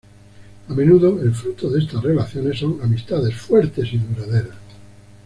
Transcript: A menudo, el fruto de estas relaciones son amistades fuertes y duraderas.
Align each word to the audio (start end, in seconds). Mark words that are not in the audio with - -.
A 0.67 0.73
menudo, 0.73 1.21
el 1.21 1.31
fruto 1.35 1.69
de 1.69 1.77
estas 1.77 2.01
relaciones 2.01 2.57
son 2.57 2.79
amistades 2.81 3.35
fuertes 3.35 3.93
y 3.93 3.99
duraderas. 3.99 4.57